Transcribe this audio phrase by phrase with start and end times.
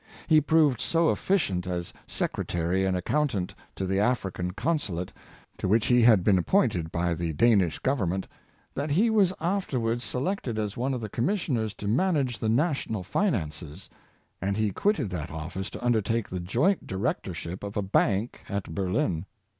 [0.25, 5.13] He proved so efficient as secretary and accountant to the African consulate,
[5.59, 8.27] to which he had been appointed by the Dan ish Government,
[8.73, 13.87] that he was afterwards selected as one of the commissioners to manage the national finances;
[14.41, 18.73] and he quitted that office to undertake the joint direc torship of a bank at
[18.73, 19.25] Berlin.